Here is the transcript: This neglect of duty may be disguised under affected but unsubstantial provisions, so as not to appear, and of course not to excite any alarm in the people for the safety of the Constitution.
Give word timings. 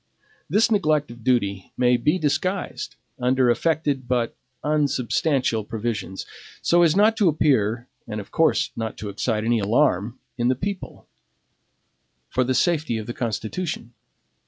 This 0.49 0.71
neglect 0.71 1.11
of 1.11 1.23
duty 1.23 1.73
may 1.77 1.95
be 1.95 2.17
disguised 2.17 2.95
under 3.19 3.51
affected 3.51 4.07
but 4.07 4.35
unsubstantial 4.63 5.63
provisions, 5.63 6.25
so 6.59 6.81
as 6.81 6.95
not 6.95 7.15
to 7.17 7.29
appear, 7.29 7.87
and 8.07 8.19
of 8.19 8.31
course 8.31 8.71
not 8.75 8.97
to 8.97 9.09
excite 9.09 9.43
any 9.43 9.59
alarm 9.59 10.17
in 10.39 10.47
the 10.47 10.55
people 10.55 11.05
for 12.29 12.43
the 12.43 12.55
safety 12.55 12.97
of 12.97 13.05
the 13.05 13.13
Constitution. 13.13 13.93